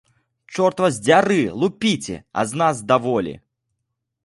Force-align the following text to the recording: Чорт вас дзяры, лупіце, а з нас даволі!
Чорт 0.55 0.79
вас 0.83 0.95
дзяры, 1.07 1.37
лупіце, 1.65 2.17
а 2.37 2.47
з 2.53 2.61
нас 2.65 2.83
даволі! 2.95 3.37